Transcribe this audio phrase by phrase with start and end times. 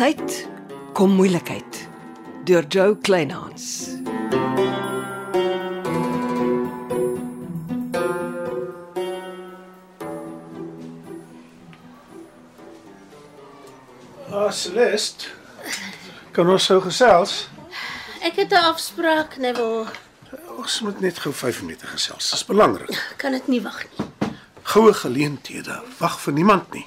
[0.00, 0.48] tyd
[0.96, 1.78] kom moeilikheid
[2.48, 3.64] deur Joe Kleinhans.
[14.30, 15.28] Ah, Celeste.
[16.32, 17.50] Kan ons sou gesels?
[18.24, 19.84] Ek het 'n afspraak, Neville.
[20.56, 22.30] Ons moet net gou 5 minute gesels.
[22.30, 23.12] Dis belangrik.
[23.16, 24.06] Kan dit nie wag nie.
[24.62, 26.86] Goue geleenthede wag vir niemand nie.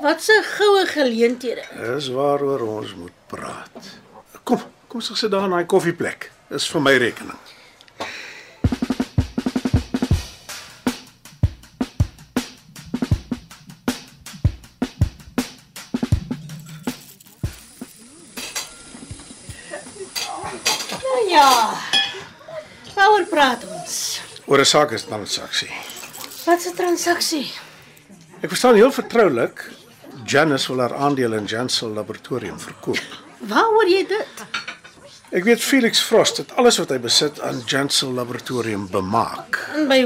[0.00, 1.64] Wat 'n goue geleenthede.
[1.94, 3.70] Dis waaroor ons moet praat.
[4.42, 6.30] Kom, kom ons sit daar in daai koffieplek.
[6.48, 7.38] Dis vir my rekening.
[21.28, 21.72] Ja.
[22.94, 24.20] Waaroor praat ons?
[24.44, 25.72] Oor 'n saak is transaksie.
[26.44, 27.50] Wat 'n transaksie?
[28.40, 29.64] Ek verstaan heel vertroulik
[30.26, 33.02] Janice wil haar aandele in Jansel Laboratorium verkoop.
[33.38, 34.42] Waaroor jy dit?
[35.30, 39.58] Ek weet Felix Frost het alles wat hy besit aan Jansel Laboratorium bemaak.
[39.74, 40.00] En by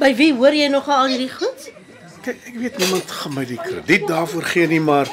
[0.00, 1.70] by wie hoor jy nog al hierdie goed?
[2.26, 5.08] Kyk, ek weet niemand gaan my die krediet daarvoor gee nie, maar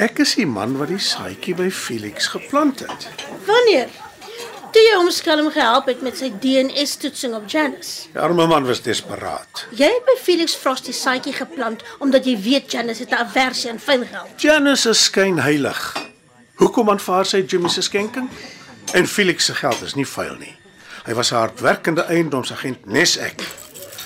[0.00, 3.08] ek is die man wat die saadjie by Felix geplant het.
[3.48, 3.92] Wanneer?
[4.74, 8.08] Toe jy hom skelm gehelp het met sy DNA-toetsing op Janice.
[8.10, 9.60] Die arme man was desperaat.
[9.78, 13.70] Jy het by Felix Frost die saadjie geplant omdat jy weet Janice het 'n aversie
[13.70, 14.40] aan vuil geld.
[14.42, 15.78] Janice is skynheilig.
[16.58, 18.28] Hoekom aanvaar sy Jimmy se skenking?
[18.92, 20.56] En Felix se geld is nie vuil nie.
[21.04, 23.40] Hy was 'n hardwerkende eiendomsagent nes ek.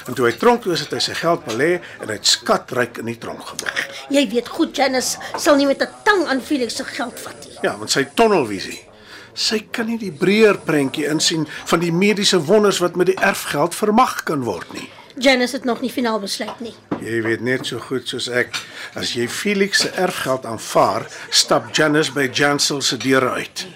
[0.07, 2.99] En toe hy tronk toe is het hy sy geld belê en hy het skatryk
[2.99, 3.73] in die tronk gebly.
[4.11, 7.57] Jy weet goed Janice sal nie met 'n tang aan Felix se geld vat nie.
[7.63, 8.88] Ja, want sy tonnelvisie.
[9.35, 13.75] Sy kan nie die breër prentjie insien van die mediese wonders wat met die erfgeld
[13.75, 14.89] vermag kan word nie.
[15.19, 16.75] Janice het nog nie finaal besluit nie.
[17.03, 18.55] Jy weet net so goed soos ek,
[18.99, 23.67] as jy Felix se erfgeld aanvaar, stap Janice by Jansel se deure uit.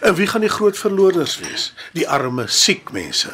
[0.00, 1.72] En wie gaan die groot verloorders wees?
[1.92, 3.32] Die arme siek mense.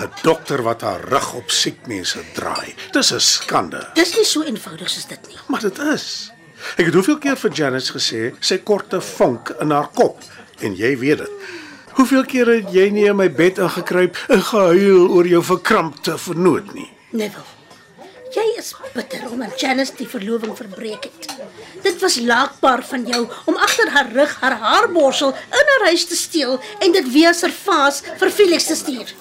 [0.00, 2.74] 'n Dokter wat haar rug op siek mense draai.
[2.92, 3.88] Dis 'n skande.
[3.94, 5.38] Dis nie so eenvoudig soos dit nie.
[5.46, 6.32] Maar dit is.
[6.76, 10.22] Ek het hoeveel keer vir Janice gesê sy korte vonk in haar kop
[10.60, 11.30] en jy weet dit.
[11.92, 16.72] Hoeveel keer het jy nie in my bed ingekruip en gehuil oor jou verkrampte vernoot
[16.74, 16.88] nie?
[17.10, 17.48] Neville.
[18.32, 21.26] Jy is bitter omdat Janice die verloving verbreek het.
[21.84, 26.16] Dit was laakbaar van jou om agter haar rug haar haarborsel in haar huis te
[26.16, 29.12] steel en dit weer servaas vir Felix te stuur.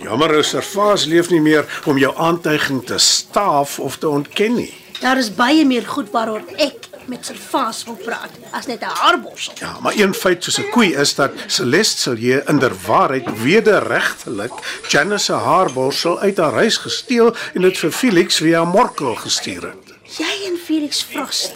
[0.00, 4.72] Jammer, ou Servaas leef nie meer om jou aantuiging te staaf of te ontken nie.
[5.02, 9.52] Daar is baie meer goed waaroor ek met servaas wil praat as net 'n haarborsel.
[9.58, 14.52] Ja, maar een feit soos 'n koei is dat Celeste Silje inderwaarheid wederregtelik
[14.88, 19.94] Janice se haarborsel uit haar huis gesteel en dit vir Felix via Morkel gestuur het.
[20.18, 21.52] Jy en Felix Frost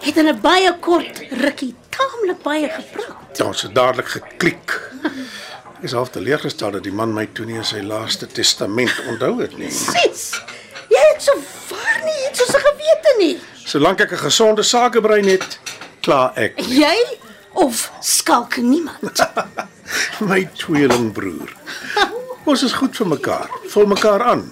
[0.00, 3.40] het in 'n baie kort rukkie taamlik baie gepraat.
[3.40, 4.92] Ons het dadelik geklik.
[5.78, 9.36] Ek is half teleurgestel dat die man my toe nie in sy laaste testament onthou
[9.40, 9.70] het nie.
[9.70, 10.32] Sis,
[10.90, 11.36] jy het so
[11.70, 13.38] waar nie iets soos 'n gewete nie.
[13.68, 15.58] Solank ek 'n gesonde sakebrein het,
[16.00, 16.56] kla ek.
[16.56, 16.96] Jy
[17.52, 19.20] of skalk niemand.
[20.30, 21.52] My tweelingbroer.
[22.48, 24.46] Ons is goed vir mekaar, vul mekaar aan.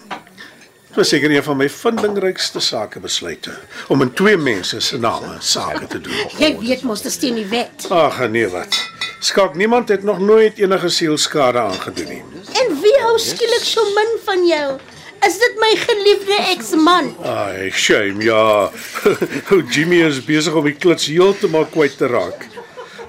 [0.89, 3.55] Dit was seker een van my vindingrykste sakebesluite
[3.89, 6.37] om in twee mense se name sake te doen.
[6.37, 7.89] Jy weet mos dis teen die wet.
[7.89, 8.77] Ag nee wat.
[9.21, 12.23] Skalk niemand het nog nooit enige sielskade aangedoen nie.
[12.53, 14.77] En wie hou skielik so min van jou?
[15.25, 17.15] Is dit my geliefde eksman?
[17.25, 18.71] Ai, shame ja.
[19.53, 22.45] Ou Jimmy is besig om die klits heeltemal kwyt te raak.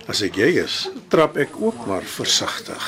[0.07, 2.85] As ek jy is, trap ek ook maar versigtig.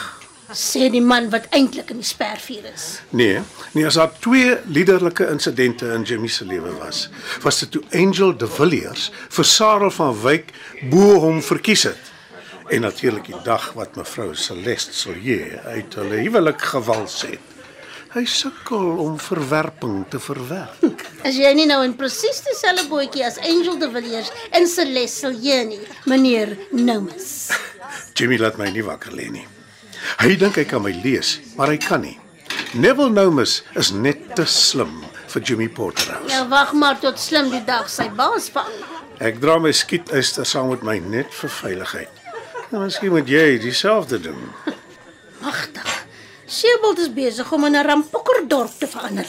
[0.56, 2.86] Sê die man wat eintlik in die spervuur is.
[3.14, 3.44] Nee,
[3.76, 7.04] nee, as daar twee liderlike insidente in Jimmy se lewe was,
[7.44, 10.50] was dit toe Angel de Villiers vir Sarah van Wyk
[10.90, 12.10] bo hom verkies het.
[12.70, 17.49] En natuurlik die dag wat mevrou Celeste Silje uit hulle huwelik gewals het.
[18.10, 21.04] Hy sukkel om verwerping te verwerk.
[21.22, 25.78] As jy nie nou in presies dieselfde bootjie as Angel de Villiers en Celeste nie,
[26.10, 27.52] meneer Nomus.
[28.18, 29.46] Jimmy laat my nie wakker lê nie.
[30.24, 32.18] Hy dink hy kan my lees, maar hy kan nie.
[32.74, 36.34] Neville Nomus is net te slim vir Jimmy Porterhouse.
[36.34, 38.74] Ja, wag maar tot slim die dag sy baas vang.
[39.22, 42.26] Ek dra my skietyster saam met my net vir veiligheid.
[42.74, 44.50] Nou miskien moet jy dieselfde doen.
[45.46, 45.89] Magtig.
[46.50, 49.28] Seebold is besig om in 'n rampokkerdorp te verander.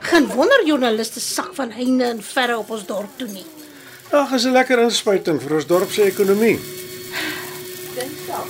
[0.00, 3.46] Geen wonder joernaliste sak van heinde en verre op ons dorp toe nie.
[4.10, 6.58] Ag, is 'n lekker inspuiting vir ons dorp se ekonomie.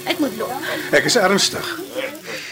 [0.05, 0.53] Ek moet loop.
[0.93, 1.81] Ek is ernstig.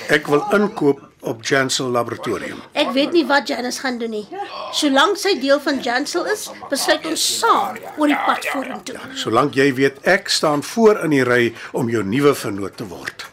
[0.08, 2.60] Ek wil inkoop op Jansel Laboratorium.
[2.72, 4.28] Ek weet nie wat Janice gaan doen nie.
[4.72, 8.98] Solank sy deel van Jansel is, besluit ons saam oor die pad vorentoe.
[9.14, 13.26] Solank jy weet ek staan voor in die ry om jou nuwe vernoot te word.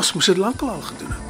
[0.00, 1.24] Ons moes dit lankal al gedoen het.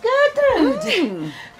[0.00, 0.94] Gertrude,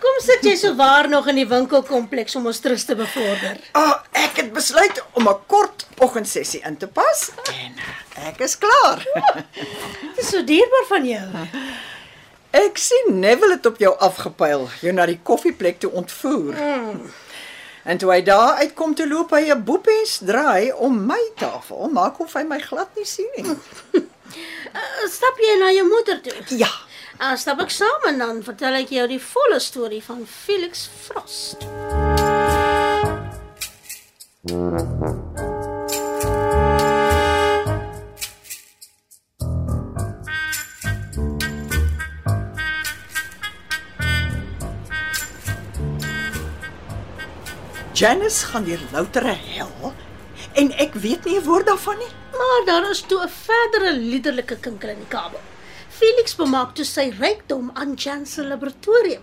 [0.01, 3.61] kom sit jy so waar nog in die winkelkompleks om ons trus te bevorder.
[3.77, 7.77] Ah, ek het besluit om 'n kort oggendsessie in te pas en
[8.33, 9.05] ek is klaar.
[10.17, 11.29] Dit is so dierbaar van jou.
[12.51, 16.57] Ek sien Neville het op jou afgepyl, jou na die koffieplek toe ontvoer.
[17.85, 22.21] En toe hy daar uitkom toe loop hy 'n boepens draai om my tafel, maak
[22.21, 23.47] of hy my glad nie sien nie.
[24.71, 26.33] Uh, stap jy na jou moeder toe?
[26.59, 26.71] Ja,
[27.21, 31.69] Dan stap ek saam en dan vertel ek jou die volle storie van Felix Frost.
[48.01, 49.91] Janice gaan deur loutere hel
[50.57, 52.13] en ek weet nie 'n woord daarvan nie.
[52.33, 55.41] Maar daar is toe 'n verdere liderlike kinkel in die kabel.
[55.89, 59.23] Felix bemaak toe sy rykdom aan Jan se laboratorium.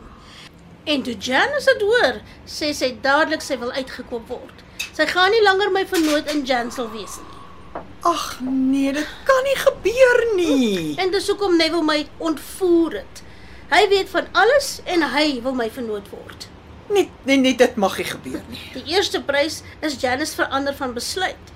[0.84, 4.58] En toe Janice dit hoor, sê sy dadelik sy wil uitgekoop word.
[4.94, 7.82] Sy gaan nie langer my vernoot in Jan sal wees nie.
[8.02, 10.96] Ag nee, dit kan nie gebeur nie.
[10.98, 13.24] En dis hoekom Neville my ontvoer het.
[13.70, 16.48] Hy weet van alles en hy wil my vernoot word.
[16.90, 18.62] Nee, nee, nee, dit mag nie gebeur nie.
[18.74, 21.54] Die eerste prys is Janice verander van besluit.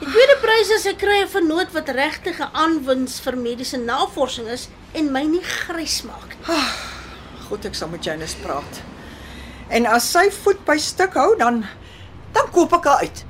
[0.00, 4.48] Die tweede prys is ek kry 'n vernoot wat regtig 'n aanwins vir mediese navorsing
[4.48, 6.56] is en my nie grys maak nie.
[7.48, 8.82] Goed, ek sal met Janice praat.
[9.68, 11.64] En as sy voet by stuk hou, dan
[12.32, 13.24] dan koop ek haar uit.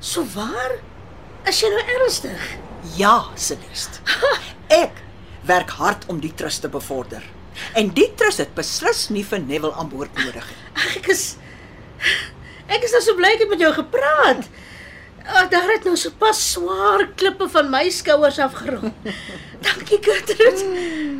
[0.00, 0.78] So waar?
[1.44, 2.56] Is jy nou ernstig?
[2.96, 4.00] Ja, Celeste.
[4.84, 5.02] Ek
[5.42, 7.22] werk hard om die trust te bevorder.
[7.74, 10.66] En die trust het beslis nie vir Neville aan boord nodig nie.
[10.74, 11.36] Ag, Ek is
[12.70, 14.46] Ek is nou so bly ek het met jou gepraat.
[15.26, 18.92] Ag, daar het nou so pas swaar klippe van my skouers afgerol.
[19.66, 20.64] Dankie, Gertrude.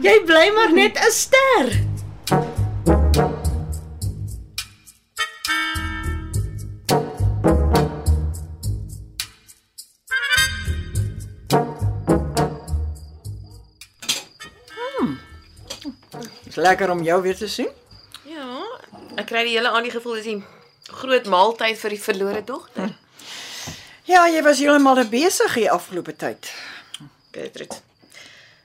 [0.05, 1.90] Jy bly maar net 'n ster.
[16.61, 17.69] Lekker om jou weer te sien.
[18.29, 18.63] Ja,
[19.17, 20.45] ek kry die hele aand die gevoel dis 'n
[20.91, 22.97] groot maaltyd vir die verlore dogter.
[24.05, 26.53] Ja, jy was heeltemal besig hier afgelope tyd.
[27.31, 27.77] Gertrude.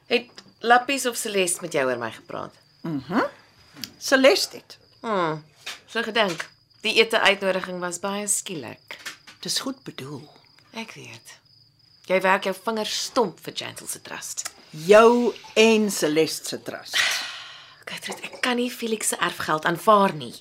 [0.08, 2.54] Het Lappies of Celeste met jou oor my gepraat?
[3.98, 4.78] Celeste het.
[5.02, 5.38] Hm.
[5.86, 6.50] So gedink.
[6.82, 8.98] Die ete uitnodiging was baie skielik.
[9.40, 10.24] Dis goed bedoel.
[10.74, 11.38] Ek weet.
[12.06, 14.50] Jy werk jou vingers stomp vir Gentle se trust.
[14.70, 16.98] Jou en Celeste se trust.
[17.86, 20.34] Gertrude, ek kan nie Felix se erfgeld aanvaar nie.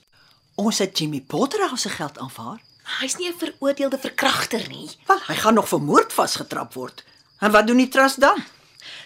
[0.61, 2.61] Ons het Jimmy Potter al se geld aanvaar.
[3.01, 4.91] Hy's nie 'n veroordeelde verkragter nie.
[5.07, 7.05] Wel, hy gaan nog vir moord vasgetrap word.
[7.41, 8.45] En wat doen die trust dan?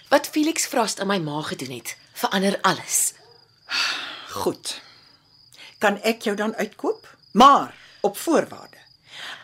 [0.08, 3.12] Wat Felix Frost aan my ma gedoen het, verander alles.
[4.28, 4.80] Goed.
[5.78, 7.16] Kan ek jou dan uitkoop?
[7.32, 8.76] Maar op voorwaarde.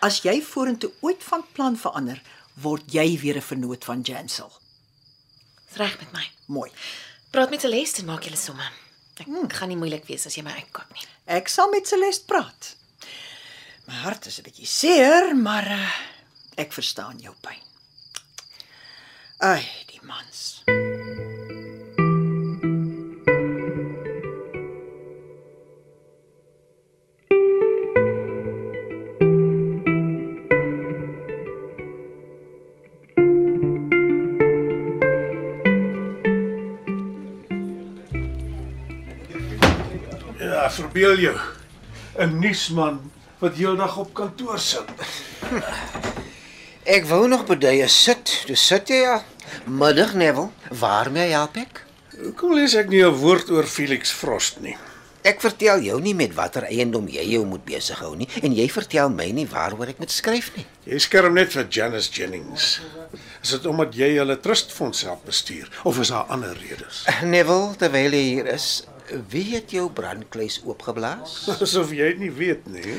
[0.00, 2.22] As jy vorentoe ooit van plan verander,
[2.54, 4.52] word jy weer 'n vernoot van Jansel.
[5.68, 6.30] Dis reg met my.
[6.46, 6.70] Mooi.
[7.30, 8.83] Praat met Celeste en maak julle somme.
[9.14, 9.50] Ek hmm.
[9.50, 11.06] gaan nie moeilik wees as jy my uitkoop nie.
[11.36, 12.74] Ek sal met Celeste praat.
[13.86, 15.92] My hart is 'n bietjie seer, maar uh,
[16.56, 17.62] ek verstaan jou pyn.
[19.38, 20.64] Ai, die mans.
[40.64, 41.36] Ja, verbeel jou.
[42.16, 44.88] 'n Nuusman wat heeldag op kantoor sit.
[46.96, 48.32] Ek wou nog by jy sit.
[48.48, 49.18] Dis sit jy ja.
[49.66, 50.48] Middag Neville.
[50.72, 51.84] Waarmee help ek?
[52.16, 54.76] Hoekom lees ek nie 'n woord oor Felix Frost nie?
[55.22, 58.68] Ek vertel jou nie met watter eiendom jy jou moet besig hou nie en jy
[58.68, 60.66] vertel my nie waaroor ek moet skryf nie.
[60.84, 62.80] Jy skerm net vir Janice Jennings.
[63.42, 67.04] Is dit omdat jy hulle trustfonds help bestuur of is daar ander redes?
[67.22, 68.84] Neville, terwyl jy hier is,
[69.28, 71.48] wie het jou brandkluis oopgeblaas?
[71.64, 72.96] Asof jy dit nie weet nie.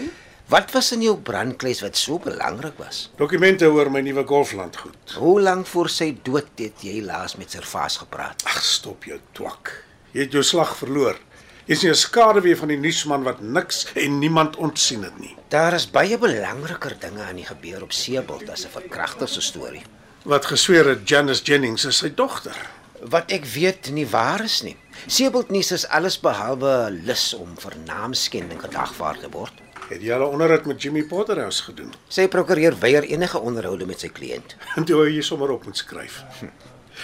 [0.48, 3.10] Wat was in jou brandkluis wat so belangrik was?
[3.18, 5.16] Dokumente oor my nuwe golflandgoed.
[5.18, 8.46] Hoe lank voor sy dood het jy laas met Servaas gepraat?
[8.46, 9.72] Ag, stop jou twak.
[10.14, 11.18] Jy het jou slag verloor.
[11.66, 15.36] Jy's nie 'n skaduwee van die nuusman wat niks en niemand ontsien het nie.
[15.50, 19.82] Daar is baie belangriker dinge aan die gebeur op Seebult as 'n verkragter se storie.
[20.24, 22.70] Wat gesweer het Janice Jennings is sy dogter.
[23.02, 24.78] Wat ek weet nie waar is nie.
[25.06, 29.62] Seebult nuus is alles behalwe lus om vir naamskending gedagvaar te word.
[29.90, 31.94] Het jy al 'n onderhoud met Jimmy Potterhouse gedoen?
[32.08, 34.56] Sy prokureur weier enige onderhoude met sy kliënt.
[34.78, 36.24] En toe wou jy sommer op moet skryf.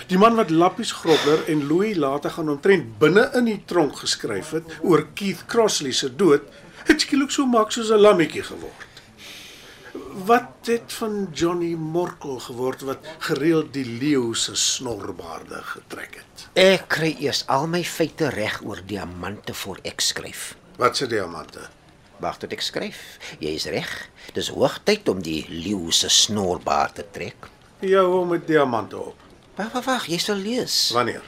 [0.08, 4.52] Die man wat Lappies Grobler en Louis later gaan omtrent binne in die tronk geskryf
[4.52, 6.42] het oor Keith Crossley se dood,
[6.88, 8.91] het skielik so maak soos 'n lammetjie geword.
[10.12, 16.44] Wat het van Johnny Morkel geword wat gereeld die leeu se snorbaarde getrek het?
[16.60, 20.42] Ek kry eers al my feite reg oor diamante voor ek skryf.
[20.76, 21.64] Wat se diamante?
[22.20, 23.00] Wag tot ek skryf.
[23.40, 23.94] Jy is reg.
[24.36, 27.48] Dis hoogtyd om die leeu se snorbaard te trek.
[27.80, 29.24] Jou hom met diamante op.
[29.56, 30.90] Wag, wag, wag, jy sal lees.
[30.92, 31.24] Wanneer?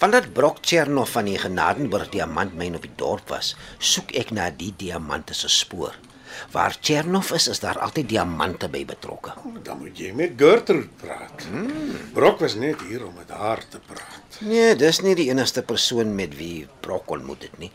[0.00, 4.72] Vandat Brock Chernoff van die Genadenburg diamantmyn op die dorp was, soek ek na die
[4.80, 5.94] diamante se spoor.
[6.50, 9.32] Waar Chernoff is, is daar altyd diamante by betrokke.
[9.62, 11.46] Dan moet jy met Gertrude praat.
[11.50, 11.98] Hmm.
[12.12, 14.40] Brok was net hier om met haar te praat.
[14.40, 17.70] Nee, dis nie die enigste persoon met wie Brock ontmoet het nie.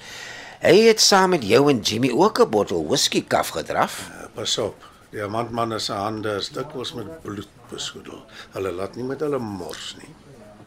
[0.59, 4.09] Hy het saam met jou en Jimmy ook 'n bottel whisky kaf gedraf.
[4.11, 4.87] Uh, pas op.
[5.09, 8.25] Diamantman se hande is dikwels met bloed besoedel.
[8.51, 10.11] Hulle laat nie met hulle mors nie.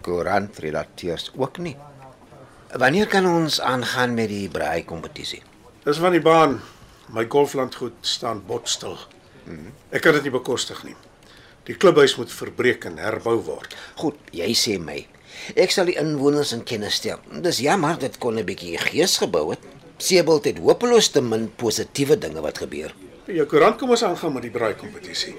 [0.00, 1.76] Koerantredakteurs ook nie.
[2.72, 5.42] Wanneer kan ons aangaan met die braai kompetisie?
[5.84, 6.60] Dis van die baan.
[7.12, 8.96] My golflandgoed staan botstil.
[9.92, 10.94] Ek kan dit nie bekostig nie.
[11.68, 13.74] Die klubhuis moet verbreek en herbou word.
[14.00, 15.02] Goed, jy sê my.
[15.58, 17.20] Ek sal die inwoners in kennis stel.
[17.44, 19.60] Dis jammer dit kon 'n bietjie gees gebou het.
[19.98, 22.94] Seebult het hopeloos te min positiewe dinge wat gebeur.
[23.26, 25.34] Jou koerant kom ons aangaan met die braai kompetisie.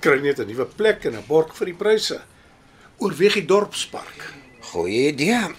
[0.00, 2.20] Kry net 'n nuwe plek en 'n borg vir die pryse.
[2.98, 4.32] Oorweeg die dorpspark.
[4.60, 5.54] Goeie idee.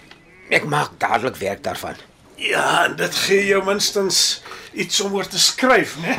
[0.50, 1.96] Ek maak dadelik werk daarvan.
[2.36, 6.16] Ja, dit gee jou minstens iets om oor te skryf, né?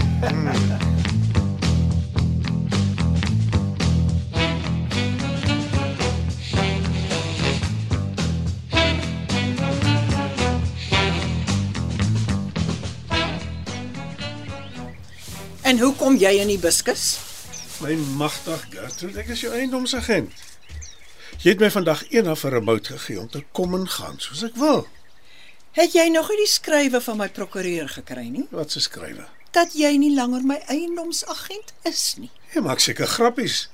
[15.69, 17.19] En hoe kom jy in die biskus?
[17.79, 20.33] My magtig Gertrude, ek is jou eiendomsagent.
[21.39, 24.55] Jy het my vandag eendag 'n bout gegee om te kom en gaan soos ek
[24.55, 24.87] wil.
[25.77, 28.47] Het jy nog nie die skrywe van my prokureur gekry nie?
[28.51, 29.27] Wat se skrywe?
[29.53, 32.31] Dat jy nie langer my eiendomsagent is nie.
[32.53, 33.67] Jy maak seker grappies.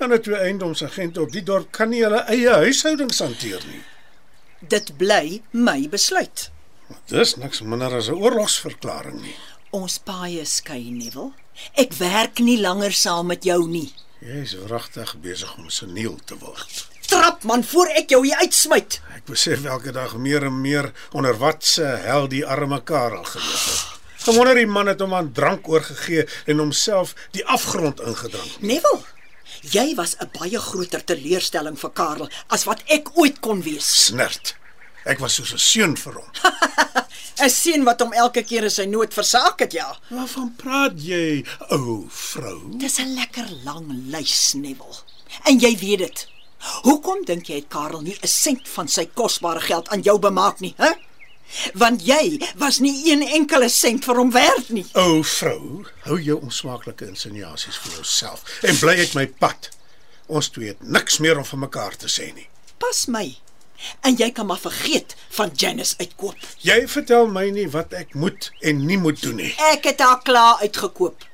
[0.00, 3.82] Ja, net twee eiendomsagente op die dorp kan nie hulle eie huishoudings hanteer nie.
[4.60, 6.48] Dit bly my besluit.
[7.10, 9.36] Dis niks minder as 'n oorlogsverklaring nie.
[9.70, 11.32] Ons paaie skei Neville.
[11.74, 13.92] Ek werk nie langer saam met jou nie.
[14.20, 16.89] Jy is regtig besig om seniel te word.
[17.10, 19.00] Trap man voor ek jou hier uitsmyt.
[19.16, 23.64] Ek besef elke dag meer en meer onder wat se hel die arme Karel geleef
[23.66, 23.96] het.
[24.28, 28.60] Gewonder die man het hom aan drank oorgegee en homself die afgrond ingedrink.
[28.62, 29.02] Neville,
[29.74, 33.90] jy was 'n baie groter teleurstelling vir Karel as wat ek ooit kon wees.
[34.06, 34.54] Snert.
[35.04, 36.30] Ek was soos 'n seun vir hom.
[37.42, 39.98] 'n Seun wat hom elke keer in sy nood versaak het, ja.
[40.10, 42.70] Waarvan praat jy, ou vrou?
[42.78, 45.02] Dis 'n lekker lang lys, Neville.
[45.44, 46.28] En jy weet dit.
[46.60, 50.60] Hoekom dink jy het Karel nie 'n sent van sy kosbare geld aan jou bemaak
[50.60, 50.92] nie, hè?
[51.74, 54.86] Want jy was nie een enkele sent vir hom werd nie.
[54.92, 59.70] Ou vrou, hou jou onsmaaklike insinuasies vir jouself en bly uit my pad.
[60.26, 62.48] Ons twee het niks meer om vir mekaar te sê nie.
[62.78, 63.38] Pas my.
[64.00, 66.36] En jy kan maar vergeet van Janice uitkoop.
[66.58, 69.54] Jy vertel my nie wat ek moet en nie moet doen nie.
[69.72, 71.24] Ek het haar klaar uitgekoop.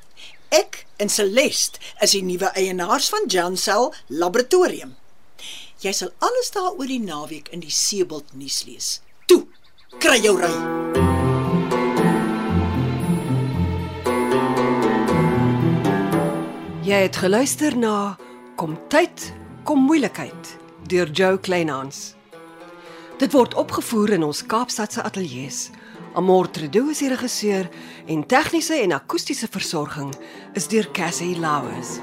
[0.49, 4.95] Ek en Celeste is die nuwe eienaars van Jansel Laboratorium.
[5.85, 9.01] Jy sal alles daaroor die naweek in die Seebult nuus lees.
[9.29, 9.43] Toe,
[10.01, 10.53] kry jou ry.
[16.87, 18.17] Jy het geluister na
[18.57, 19.33] Kom tyd,
[19.69, 20.55] kom moeilikheid
[20.89, 22.15] deur Jo Kleinhans.
[23.21, 25.75] Dit word opgevoer in ons Kaapstadse ateljee se.
[26.17, 27.69] Amor Tredo is die regisseur
[28.09, 30.15] en tegniese en akoestiese versorging
[30.57, 31.99] is deur Cassie Lauers.